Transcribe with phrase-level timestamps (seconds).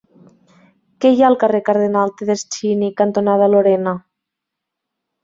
[1.03, 3.95] Què hi ha al carrer Cardenal Tedeschini cantonada Lorena?